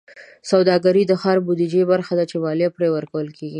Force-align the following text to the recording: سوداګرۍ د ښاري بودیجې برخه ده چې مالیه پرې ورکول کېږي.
سوداګرۍ 0.51 1.03
د 1.07 1.13
ښاري 1.21 1.41
بودیجې 1.45 1.81
برخه 1.91 2.13
ده 2.19 2.23
چې 2.29 2.35
مالیه 2.43 2.69
پرې 2.75 2.87
ورکول 2.95 3.27
کېږي. 3.37 3.49